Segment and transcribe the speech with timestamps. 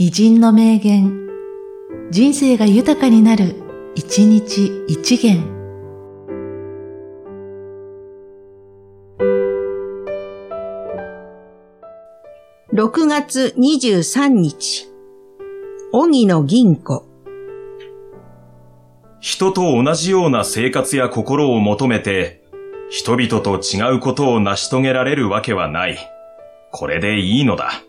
[0.00, 1.28] 偉人の名言、
[2.12, 3.56] 人生が豊かになる、
[3.96, 5.42] 一日一元。
[12.72, 14.86] 6月23日、
[15.90, 17.04] 荻野銀子。
[19.18, 22.44] 人と同じような生活や心を求めて、
[22.88, 25.98] 人々と違うことを成し遂げられるわけはない。
[26.70, 27.82] これでいいのだ。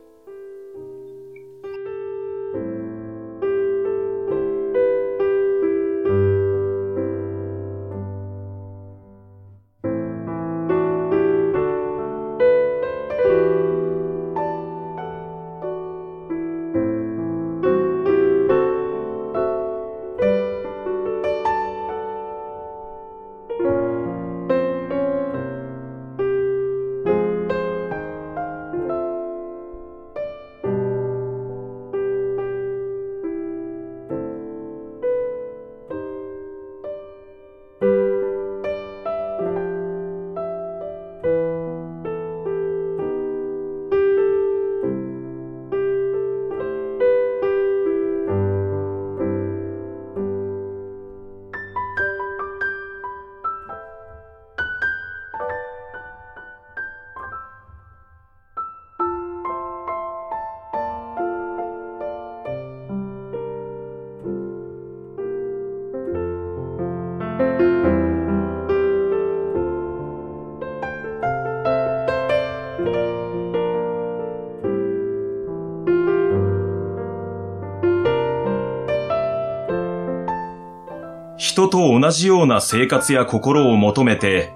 [81.39, 84.51] 人と同じような生活や心を求めて、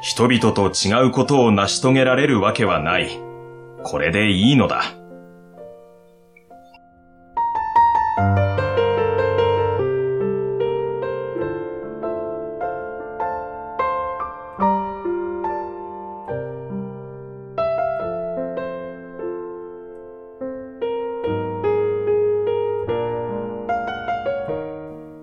[0.00, 3.20] 人々と違うことを成し遂げられるわけはない。
[3.84, 4.82] これでいいのだ。